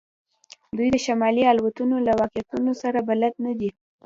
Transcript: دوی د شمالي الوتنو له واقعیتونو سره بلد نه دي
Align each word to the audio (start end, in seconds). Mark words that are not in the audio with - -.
دوی 0.77 0.89
د 0.93 0.97
شمالي 1.05 1.43
الوتنو 1.51 1.97
له 2.07 2.11
واقعیتونو 2.19 2.71
سره 2.81 2.99
بلد 3.09 3.33
نه 3.45 3.53
دي 3.59 3.69